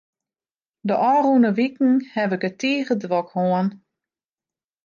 De 0.87 0.95
ôfrûne 1.11 1.49
wiken 1.57 1.91
haw 2.13 2.31
ik 2.35 2.43
it 2.49 2.57
tige 2.61 2.95
drok 3.01 3.27
hân. 3.35 3.67